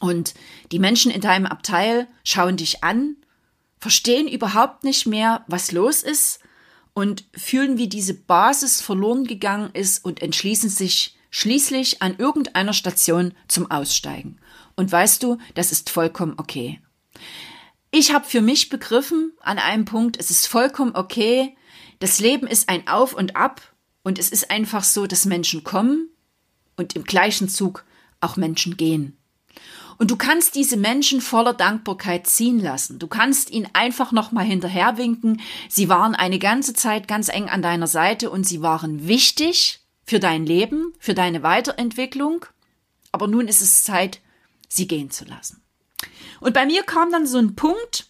Und 0.00 0.34
die 0.70 0.78
Menschen 0.78 1.10
in 1.10 1.20
deinem 1.20 1.46
Abteil 1.46 2.08
schauen 2.24 2.56
dich 2.56 2.84
an, 2.84 3.16
verstehen 3.78 4.28
überhaupt 4.28 4.84
nicht 4.84 5.06
mehr, 5.06 5.44
was 5.46 5.72
los 5.72 6.02
ist 6.02 6.40
und 7.00 7.24
fühlen, 7.34 7.78
wie 7.78 7.88
diese 7.88 8.12
Basis 8.12 8.82
verloren 8.82 9.24
gegangen 9.24 9.70
ist 9.72 10.04
und 10.04 10.20
entschließen 10.20 10.68
sich 10.68 11.16
schließlich 11.30 12.02
an 12.02 12.18
irgendeiner 12.18 12.74
Station 12.74 13.32
zum 13.48 13.70
Aussteigen. 13.70 14.38
Und 14.76 14.92
weißt 14.92 15.22
du, 15.22 15.38
das 15.54 15.72
ist 15.72 15.88
vollkommen 15.88 16.34
okay. 16.36 16.78
Ich 17.90 18.12
habe 18.12 18.26
für 18.26 18.42
mich 18.42 18.68
begriffen 18.68 19.32
an 19.40 19.58
einem 19.58 19.86
Punkt, 19.86 20.18
es 20.20 20.30
ist 20.30 20.46
vollkommen 20.46 20.94
okay, 20.94 21.56
das 22.00 22.20
Leben 22.20 22.46
ist 22.46 22.68
ein 22.68 22.86
Auf 22.86 23.14
und 23.14 23.34
Ab 23.34 23.62
und 24.02 24.18
es 24.18 24.28
ist 24.28 24.50
einfach 24.50 24.84
so, 24.84 25.06
dass 25.06 25.24
Menschen 25.24 25.64
kommen 25.64 26.10
und 26.76 26.96
im 26.96 27.04
gleichen 27.04 27.48
Zug 27.48 27.86
auch 28.20 28.36
Menschen 28.36 28.76
gehen. 28.76 29.16
Und 30.00 30.10
du 30.10 30.16
kannst 30.16 30.54
diese 30.54 30.78
Menschen 30.78 31.20
voller 31.20 31.52
Dankbarkeit 31.52 32.26
ziehen 32.26 32.58
lassen. 32.58 32.98
Du 32.98 33.06
kannst 33.06 33.50
ihnen 33.50 33.68
einfach 33.74 34.12
nochmal 34.12 34.46
hinterherwinken. 34.46 35.42
Sie 35.68 35.90
waren 35.90 36.14
eine 36.14 36.38
ganze 36.38 36.72
Zeit 36.72 37.06
ganz 37.06 37.28
eng 37.28 37.50
an 37.50 37.60
deiner 37.60 37.86
Seite 37.86 38.30
und 38.30 38.44
sie 38.44 38.62
waren 38.62 39.06
wichtig 39.06 39.80
für 40.06 40.18
dein 40.18 40.46
Leben, 40.46 40.94
für 40.98 41.12
deine 41.12 41.42
Weiterentwicklung. 41.42 42.46
Aber 43.12 43.26
nun 43.26 43.46
ist 43.46 43.60
es 43.60 43.84
Zeit, 43.84 44.22
sie 44.70 44.88
gehen 44.88 45.10
zu 45.10 45.26
lassen. 45.26 45.62
Und 46.40 46.54
bei 46.54 46.64
mir 46.64 46.82
kam 46.82 47.12
dann 47.12 47.26
so 47.26 47.36
ein 47.36 47.54
Punkt, 47.54 48.06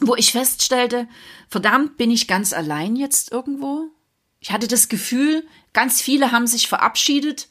wo 0.00 0.16
ich 0.16 0.32
feststellte, 0.32 1.08
verdammt, 1.50 1.98
bin 1.98 2.10
ich 2.10 2.26
ganz 2.26 2.54
allein 2.54 2.96
jetzt 2.96 3.32
irgendwo? 3.32 3.90
Ich 4.40 4.50
hatte 4.50 4.66
das 4.66 4.88
Gefühl, 4.88 5.46
ganz 5.74 6.00
viele 6.00 6.32
haben 6.32 6.46
sich 6.46 6.68
verabschiedet 6.68 7.48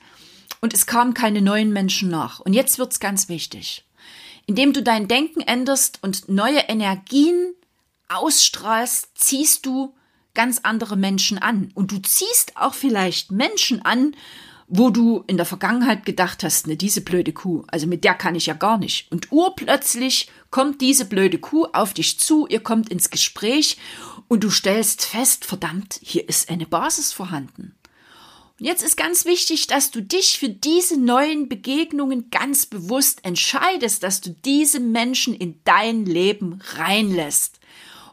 und 0.61 0.73
es 0.73 0.85
kamen 0.85 1.13
keine 1.13 1.41
neuen 1.41 1.71
Menschen 1.71 2.09
nach. 2.09 2.39
Und 2.39 2.53
jetzt 2.53 2.79
wird's 2.79 2.99
ganz 2.99 3.29
wichtig. 3.29 3.85
Indem 4.45 4.73
du 4.73 4.81
dein 4.81 5.07
Denken 5.07 5.41
änderst 5.41 5.99
und 6.01 6.29
neue 6.29 6.59
Energien 6.59 7.53
ausstrahlst, 8.07 9.09
ziehst 9.15 9.65
du 9.65 9.93
ganz 10.33 10.59
andere 10.63 10.95
Menschen 10.95 11.37
an. 11.37 11.71
Und 11.73 11.91
du 11.91 12.01
ziehst 12.01 12.55
auch 12.55 12.73
vielleicht 12.73 13.31
Menschen 13.31 13.81
an, 13.81 14.15
wo 14.67 14.89
du 14.89 15.23
in 15.27 15.37
der 15.37 15.45
Vergangenheit 15.45 16.05
gedacht 16.05 16.43
hast, 16.43 16.67
ne, 16.67 16.75
diese 16.75 17.01
blöde 17.01 17.31
Kuh, 17.31 17.63
also 17.67 17.87
mit 17.87 18.03
der 18.03 18.13
kann 18.13 18.35
ich 18.35 18.47
ja 18.47 18.53
gar 18.53 18.77
nicht. 18.77 19.09
Und 19.11 19.31
urplötzlich 19.31 20.29
kommt 20.51 20.81
diese 20.81 21.05
blöde 21.05 21.39
Kuh 21.39 21.65
auf 21.71 21.93
dich 21.93 22.19
zu, 22.19 22.47
ihr 22.47 22.59
kommt 22.59 22.89
ins 22.89 23.09
Gespräch 23.09 23.77
und 24.27 24.43
du 24.43 24.49
stellst 24.49 25.05
fest, 25.05 25.45
verdammt, 25.45 25.99
hier 26.03 26.27
ist 26.27 26.49
eine 26.49 26.65
Basis 26.65 27.13
vorhanden. 27.13 27.76
Jetzt 28.59 28.81
ist 28.81 28.97
ganz 28.97 29.25
wichtig, 29.25 29.67
dass 29.67 29.91
du 29.91 30.01
dich 30.01 30.39
für 30.39 30.49
diese 30.49 30.99
neuen 30.99 31.47
Begegnungen 31.47 32.31
ganz 32.31 32.65
bewusst 32.65 33.23
entscheidest, 33.23 34.01
dass 34.01 34.19
du 34.19 34.31
diese 34.45 34.79
Menschen 34.79 35.35
in 35.35 35.59
dein 35.63 36.05
Leben 36.05 36.59
reinlässt 36.75 37.59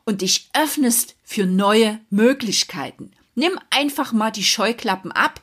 und 0.04 0.20
dich 0.20 0.50
öffnest 0.52 1.16
für 1.24 1.46
neue 1.46 1.98
Möglichkeiten. 2.10 3.12
Nimm 3.34 3.58
einfach 3.70 4.12
mal 4.12 4.30
die 4.30 4.44
Scheuklappen 4.44 5.12
ab. 5.12 5.40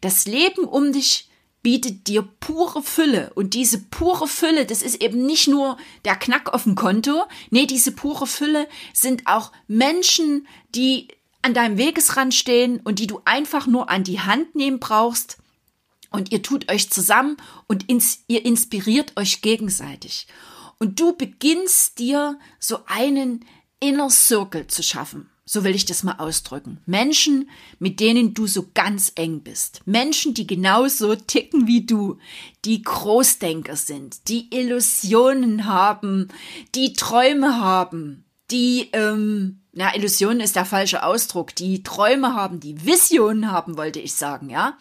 Das 0.00 0.26
Leben 0.26 0.64
um 0.64 0.92
dich 0.92 1.28
bietet 1.62 2.06
dir 2.06 2.22
pure 2.38 2.84
Fülle. 2.84 3.32
Und 3.34 3.52
diese 3.54 3.80
pure 3.80 4.28
Fülle, 4.28 4.64
das 4.64 4.82
ist 4.82 5.02
eben 5.02 5.26
nicht 5.26 5.48
nur 5.48 5.76
der 6.04 6.14
Knack 6.14 6.54
auf 6.54 6.62
dem 6.62 6.76
Konto. 6.76 7.24
Nee, 7.50 7.66
diese 7.66 7.90
pure 7.90 8.28
Fülle 8.28 8.68
sind 8.92 9.26
auch 9.26 9.50
Menschen, 9.66 10.46
die 10.76 11.08
an 11.42 11.54
deinem 11.54 11.78
Wegesrand 11.78 12.34
stehen 12.34 12.80
und 12.80 12.98
die 12.98 13.06
du 13.06 13.20
einfach 13.24 13.66
nur 13.66 13.90
an 13.90 14.04
die 14.04 14.20
Hand 14.20 14.54
nehmen 14.54 14.80
brauchst. 14.80 15.38
Und 16.10 16.32
ihr 16.32 16.42
tut 16.42 16.70
euch 16.70 16.90
zusammen 16.90 17.36
und 17.66 17.88
ins, 17.88 18.20
ihr 18.26 18.44
inspiriert 18.44 19.12
euch 19.16 19.42
gegenseitig. 19.42 20.26
Und 20.78 21.00
du 21.00 21.16
beginnst 21.16 21.98
dir 21.98 22.38
so 22.58 22.80
einen 22.86 23.44
Inner 23.80 24.10
Circle 24.10 24.66
zu 24.66 24.82
schaffen. 24.82 25.30
So 25.48 25.62
will 25.62 25.76
ich 25.76 25.84
das 25.84 26.02
mal 26.02 26.16
ausdrücken. 26.18 26.80
Menschen, 26.86 27.48
mit 27.78 28.00
denen 28.00 28.34
du 28.34 28.48
so 28.48 28.68
ganz 28.74 29.12
eng 29.14 29.42
bist. 29.42 29.80
Menschen, 29.86 30.34
die 30.34 30.46
genauso 30.46 31.14
ticken 31.14 31.68
wie 31.68 31.86
du, 31.86 32.18
die 32.64 32.82
Großdenker 32.82 33.76
sind, 33.76 34.28
die 34.28 34.52
Illusionen 34.52 35.66
haben, 35.66 36.28
die 36.74 36.94
Träume 36.94 37.60
haben, 37.60 38.24
die 38.50 38.90
ähm, 38.92 39.60
na, 39.78 39.94
Illusion 39.94 40.40
ist 40.40 40.56
der 40.56 40.64
falsche 40.64 41.02
Ausdruck, 41.02 41.54
die 41.54 41.82
Träume 41.82 42.34
haben, 42.34 42.60
die 42.60 42.86
Visionen 42.86 43.52
haben, 43.52 43.76
wollte 43.76 44.00
ich 44.00 44.14
sagen, 44.14 44.48
ja. 44.48 44.78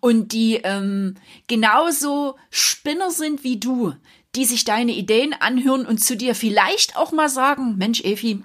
Und 0.00 0.32
die 0.32 0.54
ähm, 0.64 1.16
genauso 1.48 2.36
Spinner 2.50 3.10
sind 3.10 3.44
wie 3.44 3.60
du, 3.60 3.92
die 4.34 4.46
sich 4.46 4.64
deine 4.64 4.92
Ideen 4.92 5.34
anhören 5.38 5.84
und 5.84 5.98
zu 5.98 6.16
dir 6.16 6.34
vielleicht 6.34 6.96
auch 6.96 7.12
mal 7.12 7.28
sagen, 7.28 7.76
Mensch, 7.76 8.00
Evi, 8.00 8.42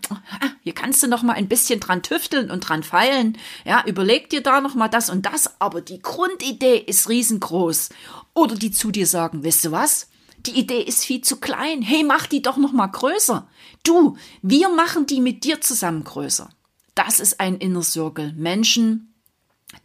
hier 0.63 0.73
kannst 0.73 1.01
du 1.03 1.07
noch 1.07 1.23
mal 1.23 1.33
ein 1.33 1.47
bisschen 1.47 1.79
dran 1.79 2.03
tüfteln 2.03 2.51
und 2.51 2.67
dran 2.67 2.83
feilen. 2.83 3.37
Ja, 3.63 3.83
überleg 3.85 4.29
dir 4.29 4.41
da 4.41 4.59
noch 4.59 4.75
mal 4.75 4.89
das 4.89 5.09
und 5.09 5.25
das, 5.25 5.61
aber 5.61 5.79
die 5.79 6.01
Grundidee 6.01 6.77
ist 6.77 7.07
riesengroß. 7.07 7.89
Oder 8.33 8.55
die 8.55 8.71
zu 8.71 8.91
dir 8.91 9.07
sagen, 9.07 9.45
weißt 9.45 9.65
du 9.65 9.71
was? 9.71 10.09
Die 10.45 10.59
Idee 10.59 10.81
ist 10.81 11.05
viel 11.05 11.21
zu 11.21 11.39
klein. 11.39 11.81
Hey, 11.81 12.03
mach 12.03 12.27
die 12.27 12.41
doch 12.41 12.57
noch 12.57 12.73
mal 12.73 12.87
größer. 12.87 13.47
Du, 13.83 14.17
wir 14.41 14.69
machen 14.69 15.05
die 15.05 15.21
mit 15.21 15.43
dir 15.43 15.61
zusammen 15.61 16.03
größer. 16.03 16.49
Das 16.95 17.19
ist 17.19 17.39
ein 17.39 17.57
Inner 17.57 17.83
Circle. 17.83 18.33
Menschen, 18.33 19.13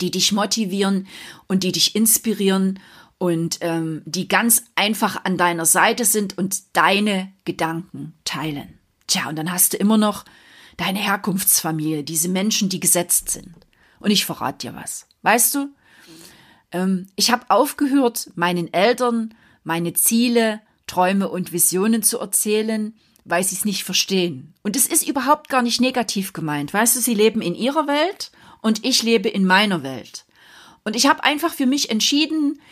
die 0.01 0.11
dich 0.11 0.33
motivieren 0.33 1.07
und 1.47 1.63
die 1.63 1.73
dich 1.73 1.95
inspirieren 1.95 2.81
und 3.19 3.59
ähm, 3.61 4.03
die 4.05 4.29
ganz 4.29 4.65
einfach 4.75 5.25
an 5.25 5.37
deiner 5.37 5.67
Seite 5.67 6.05
sind 6.05 6.39
und 6.39 6.77
deine 6.77 7.33
Gedanken 7.45 8.15
teilen. 8.25 8.79
Tja, 9.07 9.29
und 9.29 9.37
dann 9.37 9.51
hast 9.51 9.73
du 9.73 9.77
immer 9.77 9.97
noch 9.97 10.25
deine 10.77 10.99
Herkunftsfamilie, 10.99 12.05
diese 12.05 12.29
Menschen, 12.29 12.69
die 12.69 12.81
gesetzt 12.81 13.31
sind. 13.31 13.55
Und 14.01 14.11
ich 14.11 14.25
verrate 14.25 14.69
dir 14.69 14.77
was. 14.77 15.07
Weißt 15.23 15.55
du, 15.55 15.69
ähm, 16.71 17.09
ich 17.17 17.33
habe 17.33 17.47
aufgehört, 17.49 18.31
meinen 18.37 18.73
Eltern 18.73 19.35
meine 19.69 19.93
Ziele, 19.93 20.63
Träume 20.87 21.29
und 21.29 21.53
Visionen 21.53 22.03
zu 22.03 22.19
erzählen, 22.19 22.97
weil 23.27 23.45
sie 23.45 23.55
es 23.55 23.67
nicht 23.67 23.85
verstehen. 23.85 24.55
Und 24.63 24.77
es 24.77 24.87
ist 24.87 25.07
überhaupt 25.07 25.51
gar 25.51 25.61
nicht 25.61 25.79
negativ 25.79 26.33
gemeint. 26.33 26.73
Weißt 26.73 26.97
du, 26.97 27.01
sie 27.01 27.13
leben 27.13 27.43
in 27.43 27.55
ihrer 27.55 27.87
Welt 27.87 28.33
und 28.63 28.85
ich 28.87 29.03
lebe 29.03 29.29
in 29.29 29.45
meiner 29.45 29.83
Welt. 29.83 30.25
Und 30.85 30.97
ich 30.97 31.07
habe 31.07 31.23
einfach 31.23 31.53
für 31.53 31.67
mich 31.67 31.91
entschieden, 31.91 32.63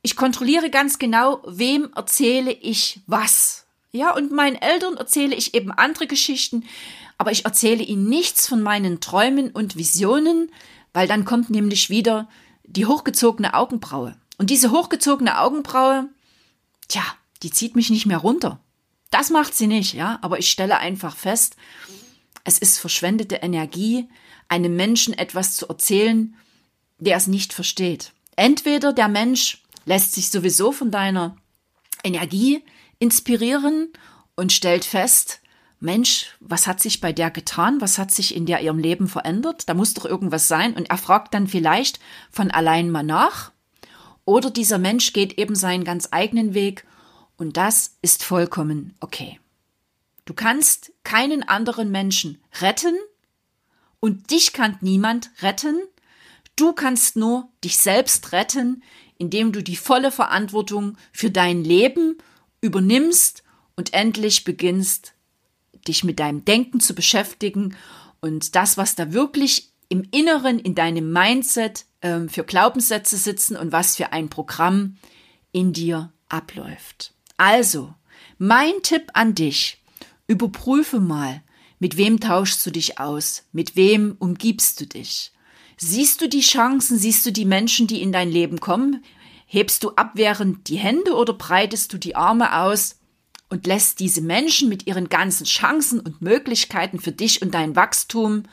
ich 0.00 0.16
kontrolliere 0.16 0.70
ganz 0.70 0.98
genau, 0.98 1.42
wem 1.46 1.90
erzähle 1.94 2.52
ich 2.52 3.00
was. 3.06 3.66
Ja, 3.92 4.14
und 4.14 4.32
meinen 4.32 4.56
Eltern 4.56 4.96
erzähle 4.96 5.36
ich 5.36 5.54
eben 5.54 5.70
andere 5.70 6.06
Geschichten, 6.06 6.64
aber 7.18 7.30
ich 7.30 7.44
erzähle 7.44 7.82
ihnen 7.82 8.08
nichts 8.08 8.48
von 8.48 8.62
meinen 8.62 9.00
Träumen 9.00 9.50
und 9.50 9.76
Visionen, 9.76 10.50
weil 10.94 11.08
dann 11.08 11.26
kommt 11.26 11.50
nämlich 11.50 11.90
wieder 11.90 12.26
die 12.64 12.86
hochgezogene 12.86 13.52
Augenbraue. 13.52 14.16
Und 14.38 14.50
diese 14.50 14.70
hochgezogene 14.70 15.40
Augenbraue, 15.40 16.08
tja, 16.88 17.02
die 17.42 17.50
zieht 17.50 17.76
mich 17.76 17.90
nicht 17.90 18.06
mehr 18.06 18.18
runter. 18.18 18.60
Das 19.10 19.30
macht 19.30 19.54
sie 19.54 19.66
nicht, 19.66 19.94
ja, 19.94 20.18
aber 20.22 20.38
ich 20.38 20.50
stelle 20.50 20.78
einfach 20.78 21.16
fest, 21.16 21.56
es 22.44 22.58
ist 22.58 22.78
verschwendete 22.78 23.36
Energie, 23.36 24.08
einem 24.48 24.76
Menschen 24.76 25.14
etwas 25.14 25.56
zu 25.56 25.68
erzählen, 25.68 26.36
der 26.98 27.16
es 27.16 27.26
nicht 27.26 27.52
versteht. 27.52 28.12
Entweder 28.36 28.92
der 28.92 29.08
Mensch 29.08 29.62
lässt 29.84 30.12
sich 30.12 30.30
sowieso 30.30 30.72
von 30.72 30.90
deiner 30.90 31.36
Energie 32.04 32.62
inspirieren 32.98 33.88
und 34.34 34.52
stellt 34.52 34.84
fest, 34.84 35.40
Mensch, 35.78 36.36
was 36.40 36.66
hat 36.66 36.80
sich 36.80 37.00
bei 37.00 37.12
der 37.12 37.30
getan? 37.30 37.80
Was 37.80 37.98
hat 37.98 38.10
sich 38.10 38.34
in 38.34 38.46
der 38.46 38.62
ihrem 38.62 38.78
Leben 38.78 39.08
verändert? 39.08 39.68
Da 39.68 39.74
muss 39.74 39.92
doch 39.92 40.06
irgendwas 40.06 40.48
sein. 40.48 40.74
Und 40.74 40.88
er 40.88 40.96
fragt 40.96 41.34
dann 41.34 41.48
vielleicht 41.48 42.00
von 42.30 42.50
allein 42.50 42.90
mal 42.90 43.02
nach. 43.02 43.52
Oder 44.26 44.50
dieser 44.50 44.76
Mensch 44.76 45.14
geht 45.14 45.38
eben 45.38 45.54
seinen 45.54 45.84
ganz 45.84 46.08
eigenen 46.10 46.52
Weg. 46.52 46.84
Und 47.38 47.56
das 47.56 47.96
ist 48.02 48.22
vollkommen 48.22 48.94
okay. 49.00 49.40
Du 50.26 50.34
kannst 50.34 50.92
keinen 51.04 51.44
anderen 51.44 51.90
Menschen 51.90 52.38
retten 52.60 52.96
und 54.00 54.30
dich 54.30 54.52
kann 54.52 54.76
niemand 54.80 55.30
retten. 55.40 55.76
Du 56.56 56.72
kannst 56.72 57.16
nur 57.16 57.48
dich 57.62 57.78
selbst 57.78 58.32
retten, 58.32 58.82
indem 59.16 59.52
du 59.52 59.62
die 59.62 59.76
volle 59.76 60.10
Verantwortung 60.10 60.98
für 61.12 61.30
dein 61.30 61.62
Leben 61.62 62.18
übernimmst 62.60 63.44
und 63.76 63.94
endlich 63.94 64.42
beginnst, 64.42 65.14
dich 65.86 66.02
mit 66.02 66.18
deinem 66.18 66.44
Denken 66.44 66.80
zu 66.80 66.94
beschäftigen 66.94 67.76
und 68.20 68.56
das, 68.56 68.76
was 68.76 68.96
da 68.96 69.12
wirklich 69.12 69.70
im 69.88 70.02
Inneren, 70.10 70.58
in 70.58 70.74
deinem 70.74 71.12
Mindset 71.12 71.84
äh, 72.06 72.28
für 72.28 72.44
Glaubenssätze 72.44 73.16
sitzen 73.16 73.56
und 73.56 73.72
was 73.72 73.96
für 73.96 74.12
ein 74.12 74.28
Programm 74.28 74.96
in 75.52 75.72
dir 75.72 76.12
abläuft. 76.28 77.12
Also, 77.36 77.94
mein 78.38 78.82
Tipp 78.82 79.10
an 79.14 79.34
dich, 79.34 79.82
überprüfe 80.26 81.00
mal, 81.00 81.42
mit 81.78 81.96
wem 81.96 82.20
tauschst 82.20 82.64
du 82.64 82.70
dich 82.70 82.98
aus, 82.98 83.44
mit 83.52 83.76
wem 83.76 84.16
umgibst 84.18 84.80
du 84.80 84.86
dich. 84.86 85.32
Siehst 85.76 86.22
du 86.22 86.28
die 86.28 86.40
Chancen, 86.40 86.98
siehst 86.98 87.26
du 87.26 87.32
die 87.32 87.44
Menschen, 87.44 87.86
die 87.86 88.00
in 88.00 88.12
dein 88.12 88.30
Leben 88.30 88.60
kommen? 88.60 89.04
Hebst 89.46 89.84
du 89.84 89.90
abwehrend 89.90 90.68
die 90.68 90.78
Hände 90.78 91.14
oder 91.14 91.34
breitest 91.34 91.92
du 91.92 91.98
die 91.98 92.16
Arme 92.16 92.58
aus 92.60 92.96
und 93.50 93.66
lässt 93.66 94.00
diese 94.00 94.22
Menschen 94.22 94.68
mit 94.68 94.86
ihren 94.86 95.08
ganzen 95.08 95.44
Chancen 95.44 96.00
und 96.00 96.22
Möglichkeiten 96.22 96.98
für 96.98 97.12
dich 97.12 97.42
und 97.42 97.52
dein 97.52 97.76
Wachstum 97.76 98.44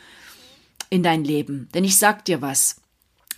in 0.90 1.02
dein 1.02 1.24
Leben? 1.24 1.70
Denn 1.74 1.86
ich 1.86 1.98
sag 1.98 2.26
dir 2.26 2.42
was. 2.42 2.83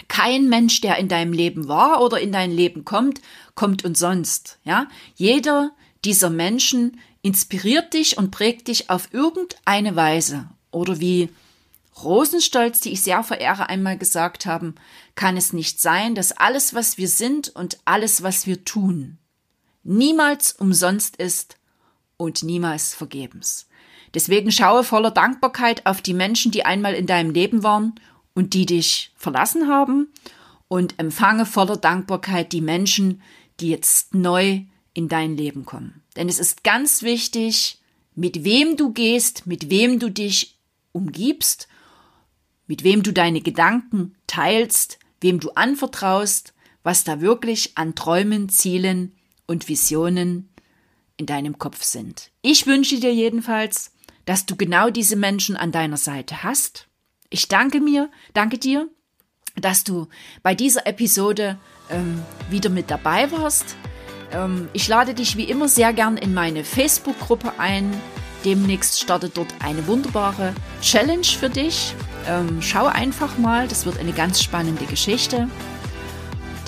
Kein 0.07 0.49
Mensch, 0.49 0.81
der 0.81 0.97
in 0.97 1.07
deinem 1.07 1.33
Leben 1.33 1.67
war 1.67 2.01
oder 2.01 2.19
in 2.19 2.31
dein 2.31 2.51
Leben 2.51 2.85
kommt, 2.85 3.21
kommt 3.55 3.83
umsonst. 3.85 4.59
Ja, 4.63 4.87
jeder 5.15 5.71
dieser 6.03 6.29
Menschen 6.29 6.99
inspiriert 7.21 7.93
dich 7.93 8.17
und 8.17 8.31
prägt 8.31 8.67
dich 8.67 8.89
auf 8.89 9.09
irgendeine 9.11 9.95
Weise. 9.95 10.47
Oder 10.71 10.99
wie 10.99 11.29
Rosenstolz, 12.03 12.81
die 12.81 12.91
ich 12.91 13.01
sehr 13.01 13.23
verehre, 13.23 13.69
einmal 13.69 13.97
gesagt 13.97 14.45
haben, 14.45 14.75
kann 15.15 15.37
es 15.37 15.53
nicht 15.53 15.81
sein, 15.81 16.13
dass 16.13 16.33
alles, 16.33 16.73
was 16.73 16.97
wir 16.97 17.07
sind 17.07 17.49
und 17.49 17.79
alles, 17.85 18.21
was 18.21 18.45
wir 18.45 18.65
tun, 18.65 19.17
niemals 19.83 20.51
umsonst 20.51 21.15
ist 21.15 21.57
und 22.17 22.43
niemals 22.43 22.93
vergebens. 22.93 23.67
Deswegen 24.13 24.51
schaue 24.51 24.83
voller 24.83 25.11
Dankbarkeit 25.11 25.85
auf 25.85 26.01
die 26.01 26.13
Menschen, 26.13 26.51
die 26.51 26.65
einmal 26.65 26.93
in 26.93 27.05
deinem 27.05 27.31
Leben 27.31 27.63
waren 27.63 27.95
und 28.35 28.53
die 28.53 28.67
dich 28.67 29.11
verlassen 29.15 29.67
haben 29.67 30.11
und 30.67 30.99
empfange 30.99 31.45
voller 31.45 31.77
Dankbarkeit 31.77 32.51
die 32.51 32.61
Menschen, 32.61 33.21
die 33.59 33.69
jetzt 33.69 34.13
neu 34.13 34.61
in 34.93 35.07
dein 35.07 35.35
Leben 35.35 35.65
kommen. 35.65 36.03
Denn 36.15 36.29
es 36.29 36.37
ist 36.37 36.63
ganz 36.63 37.01
wichtig, 37.01 37.79
mit 38.13 38.43
wem 38.43 38.77
du 38.77 38.93
gehst, 38.93 39.47
mit 39.47 39.69
wem 39.69 39.99
du 39.99 40.09
dich 40.09 40.59
umgibst, 40.91 41.67
mit 42.67 42.83
wem 42.83 43.03
du 43.03 43.11
deine 43.11 43.41
Gedanken 43.41 44.15
teilst, 44.27 44.99
wem 45.21 45.39
du 45.39 45.51
anvertraust, 45.51 46.53
was 46.83 47.03
da 47.03 47.21
wirklich 47.21 47.77
an 47.77 47.95
Träumen, 47.95 48.49
Zielen 48.49 49.15
und 49.47 49.67
Visionen 49.67 50.49
in 51.17 51.25
deinem 51.25 51.57
Kopf 51.57 51.83
sind. 51.83 52.31
Ich 52.41 52.67
wünsche 52.67 52.99
dir 52.99 53.13
jedenfalls, 53.13 53.91
dass 54.25 54.45
du 54.45 54.55
genau 54.55 54.89
diese 54.89 55.15
Menschen 55.15 55.55
an 55.55 55.71
deiner 55.71 55.97
Seite 55.97 56.43
hast. 56.43 56.87
Ich 57.35 57.49
danke 57.49 57.81
mir, 57.81 58.09
danke 58.33 58.57
dir, 58.57 58.87
dass 59.57 59.83
du 59.83 60.07
bei 60.41 60.55
dieser 60.55 60.87
Episode 60.87 61.57
ähm, 61.89 62.23
wieder 62.49 62.69
mit 62.69 62.89
dabei 62.89 63.29
warst. 63.29 63.75
Ähm, 64.31 64.69
ich 64.71 64.87
lade 64.87 65.13
dich 65.13 65.35
wie 65.35 65.43
immer 65.43 65.67
sehr 65.67 65.91
gern 65.91 66.15
in 66.15 66.33
meine 66.33 66.63
Facebook-Gruppe 66.63 67.51
ein. 67.57 67.93
Demnächst 68.45 69.01
startet 69.01 69.35
dort 69.35 69.53
eine 69.59 69.85
wunderbare 69.85 70.53
Challenge 70.81 71.25
für 71.25 71.49
dich. 71.49 71.93
Ähm, 72.25 72.61
schau 72.61 72.85
einfach 72.85 73.37
mal, 73.37 73.67
das 73.67 73.85
wird 73.85 73.99
eine 73.99 74.13
ganz 74.13 74.41
spannende 74.41 74.85
Geschichte. 74.85 75.49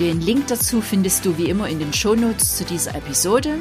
Den 0.01 0.19
Link 0.19 0.47
dazu 0.47 0.81
findest 0.81 1.23
du 1.23 1.37
wie 1.37 1.49
immer 1.49 1.69
in 1.69 1.79
den 1.79 1.93
Shownotes 1.93 2.57
zu 2.57 2.65
dieser 2.65 2.93
Episode. 2.93 3.59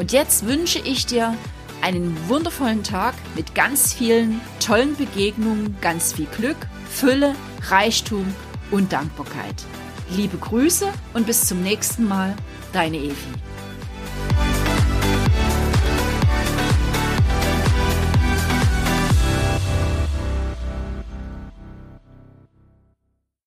Und 0.00 0.10
jetzt 0.10 0.48
wünsche 0.48 0.80
ich 0.80 1.06
dir 1.06 1.36
einen 1.80 2.16
wundervollen 2.28 2.82
Tag 2.82 3.14
mit 3.34 3.54
ganz 3.54 3.92
vielen 3.94 4.40
tollen 4.60 4.96
Begegnungen, 4.96 5.76
ganz 5.80 6.12
viel 6.12 6.26
Glück, 6.36 6.56
Fülle, 6.90 7.34
Reichtum 7.68 8.26
und 8.70 8.92
Dankbarkeit. 8.92 9.64
Liebe 10.10 10.36
Grüße 10.36 10.86
und 11.14 11.26
bis 11.26 11.46
zum 11.46 11.62
nächsten 11.62 12.06
Mal, 12.06 12.34
deine 12.72 12.98
Evi. 12.98 13.43